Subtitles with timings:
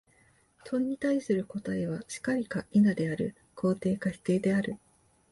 [0.65, 4.79] 問に対する答は、「然り」か「否」である、肯定か否定である。